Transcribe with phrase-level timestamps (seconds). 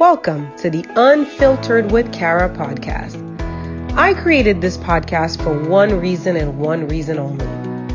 [0.00, 3.14] Welcome to the Unfiltered with Kara podcast.
[3.96, 7.46] I created this podcast for one reason and one reason only.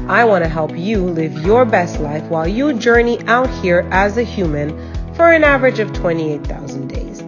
[0.08, 4.18] I want to help you live your best life while you journey out here as
[4.18, 4.70] a human
[5.14, 7.20] for an average of 28,000 days.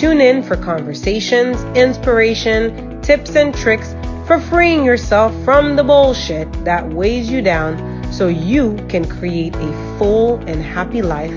[0.00, 3.94] Tune in for conversations, inspiration, tips, and tricks
[4.26, 9.98] for freeing yourself from the bullshit that weighs you down so you can create a
[9.98, 11.34] full and happy life,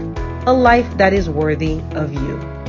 [0.47, 2.60] a life that is worthy of you.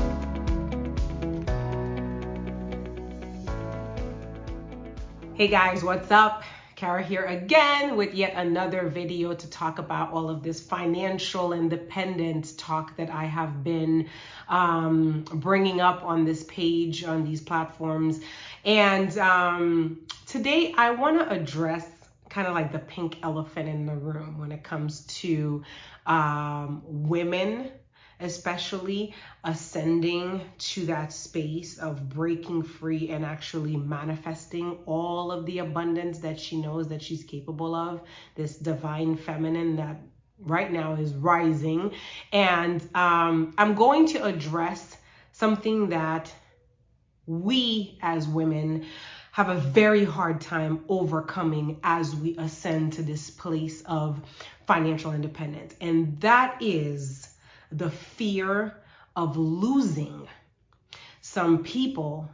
[5.43, 6.45] Hey guys, what's up?
[6.77, 12.53] Kara here again with yet another video to talk about all of this financial independence
[12.53, 14.09] talk that I have been
[14.49, 18.21] um, bringing up on this page, on these platforms.
[18.65, 21.89] And um, today I want to address
[22.29, 25.65] kind of like the pink elephant in the room when it comes to
[26.07, 27.73] um, women
[28.23, 36.19] especially ascending to that space of breaking free and actually manifesting all of the abundance
[36.21, 38.01] that she knows that she's capable of,
[38.35, 40.01] this divine feminine that
[40.39, 41.93] right now is rising.
[42.33, 44.97] And um, I'm going to address
[45.33, 46.33] something that
[47.27, 48.87] we as women
[49.33, 54.21] have a very hard time overcoming as we ascend to this place of
[54.67, 55.75] financial independence.
[55.81, 57.32] And that is
[57.73, 58.75] the fear
[59.17, 60.29] of losing
[61.21, 62.29] some people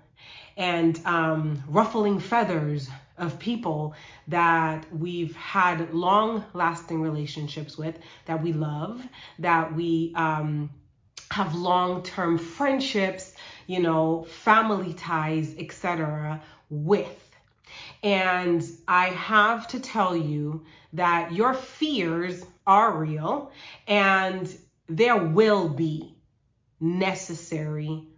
[0.56, 3.94] and um, ruffling feathers of people
[4.28, 9.02] that we've had long lasting relationships with, that we love,
[9.38, 10.70] that we um,
[11.30, 13.34] have long term friendships,
[13.66, 16.40] you know, family ties, etc.
[16.70, 17.24] with.
[18.02, 23.50] And I have to tell you that your fears are real
[23.86, 24.56] and
[24.88, 26.16] there will be
[26.80, 28.08] necessary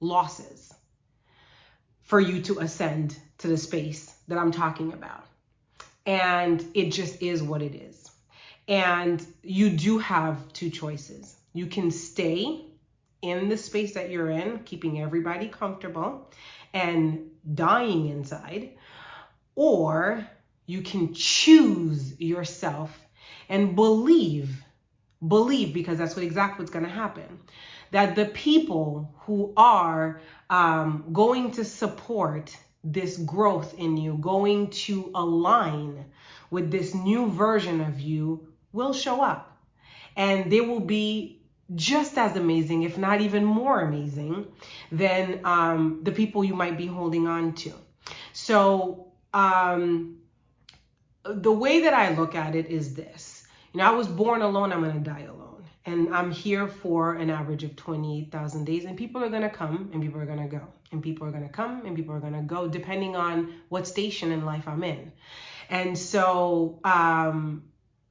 [0.00, 0.72] losses
[2.02, 5.24] for you to ascend to the space that I'm talking about.
[6.06, 8.10] And it just is what it is.
[8.66, 11.36] And you do have two choices.
[11.52, 12.64] You can stay
[13.22, 16.30] in the space that you're in, keeping everybody comfortable
[16.72, 18.70] and dying inside,
[19.54, 20.26] or
[20.66, 22.96] you can choose yourself
[23.48, 24.62] and believe
[25.26, 27.40] believe because that's what exactly what's going to happen.
[27.90, 30.20] That the people who are
[30.50, 36.04] um, going to support this growth in you going to align
[36.50, 39.56] with this new version of you will show up.
[40.16, 41.40] And they will be
[41.74, 44.46] just as amazing if not even more amazing
[44.90, 47.72] than um, the people you might be holding on to.
[48.32, 50.18] So um,
[51.24, 53.37] the way that i look at it is this
[53.78, 55.64] know, I was born alone, I'm going to die alone.
[55.86, 58.84] And I'm here for an average of 28,000 days.
[58.84, 60.62] And people are going to come and people are going to go.
[60.92, 63.86] And people are going to come and people are going to go, depending on what
[63.86, 65.12] station in life I'm in.
[65.70, 67.64] And so, um,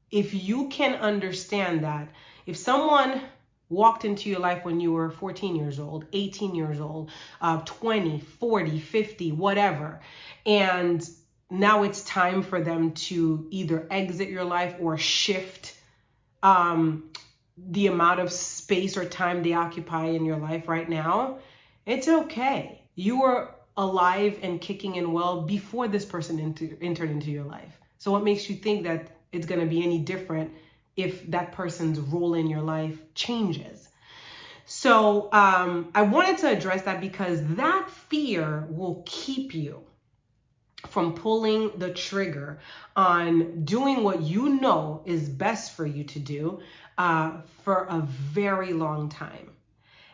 [0.09, 2.09] if you can understand that,
[2.45, 3.22] if someone
[3.69, 7.11] walked into your life when you were 14 years old, 18 years old,
[7.41, 9.99] uh, 20, 40, 50, whatever,
[10.45, 11.07] and
[11.50, 15.75] now it's time for them to either exit your life or shift
[16.44, 17.12] um,
[17.58, 21.40] the amount of space or time they occupy in your life right now,
[21.85, 22.81] it's okay.
[22.96, 27.79] You were alive and kicking and well before this person enter, entered into your life.
[27.97, 30.52] So, what makes you think that it's going to be any different
[30.96, 33.88] if that person's role in your life changes?
[34.66, 39.84] So, um, I wanted to address that because that fear will keep you
[40.89, 42.59] from pulling the trigger
[42.95, 46.59] on doing what you know is best for you to do
[46.97, 47.31] uh,
[47.63, 49.51] for a very long time.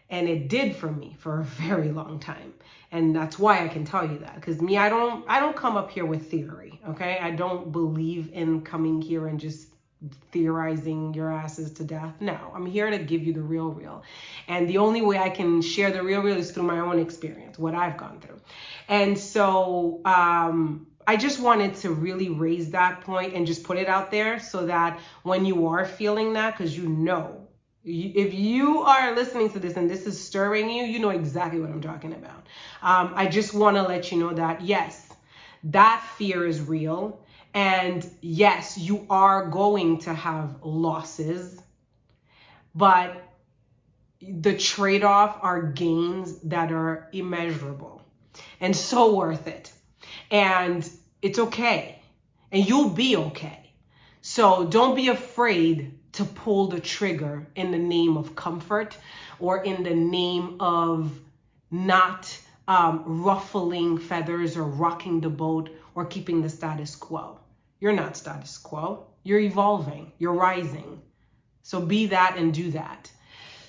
[0.10, 2.54] And it did for me for a very long time.
[2.92, 4.36] And that's why I can tell you that.
[4.36, 6.80] Because me, I don't I don't come up here with theory.
[6.90, 7.18] Okay.
[7.20, 9.73] I don't believe in coming here and just
[10.32, 12.16] theorizing your asses to death.
[12.20, 14.04] No, I'm here to give you the real, real.
[14.48, 17.58] And the only way I can share the real, real is through my own experience,
[17.58, 18.40] what I've gone through.
[18.88, 23.88] And so, um, I just wanted to really raise that point and just put it
[23.88, 27.48] out there so that when you are feeling that, because you know,
[27.84, 31.70] if you are listening to this and this is stirring you, you know exactly what
[31.70, 32.48] I'm talking about.
[32.82, 35.13] Um, I just want to let you know that yes,
[35.66, 37.20] that fear is real.
[37.54, 41.62] And yes, you are going to have losses,
[42.74, 43.22] but
[44.22, 48.02] the trade off are gains that are immeasurable
[48.60, 49.72] and so worth it.
[50.32, 50.90] And
[51.22, 52.02] it's okay.
[52.52, 53.72] And you'll be okay.
[54.22, 58.98] So don't be afraid to pull the trigger in the name of comfort
[59.40, 61.12] or in the name of
[61.70, 67.40] not um, ruffling feathers or rocking the boat or keeping the status quo.
[67.80, 69.08] You're not status quo.
[69.24, 70.12] You're evolving.
[70.18, 71.02] You're rising.
[71.64, 73.12] So be that and do that.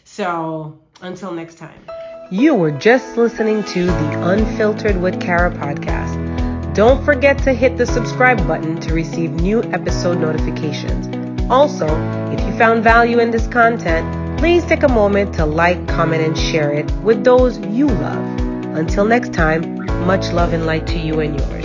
[0.05, 1.85] So until next time.
[2.31, 6.75] You were just listening to the Unfiltered with Kara podcast.
[6.75, 11.06] Don't forget to hit the subscribe button to receive new episode notifications.
[11.50, 11.87] Also,
[12.32, 16.37] if you found value in this content, please take a moment to like, comment, and
[16.37, 18.33] share it with those you love.
[18.74, 21.63] Until next time, much love and light to you and yours.